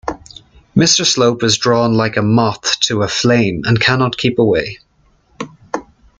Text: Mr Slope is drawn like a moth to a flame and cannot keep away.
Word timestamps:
Mr 0.75 1.05
Slope 1.05 1.43
is 1.43 1.59
drawn 1.59 1.93
like 1.93 2.17
a 2.17 2.23
moth 2.23 2.79
to 2.79 3.03
a 3.03 3.07
flame 3.07 3.61
and 3.65 3.79
cannot 3.79 4.17
keep 4.17 4.39
away. 4.39 4.79